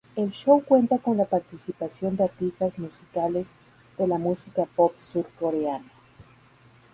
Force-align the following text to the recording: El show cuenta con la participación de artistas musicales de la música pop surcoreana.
El 0.15 0.31
show 0.31 0.63
cuenta 0.65 0.97
con 0.97 1.15
la 1.17 1.25
participación 1.25 2.17
de 2.17 2.23
artistas 2.23 2.79
musicales 2.79 3.59
de 3.99 4.07
la 4.07 4.17
música 4.17 4.65
pop 4.65 4.93
surcoreana. 4.97 5.91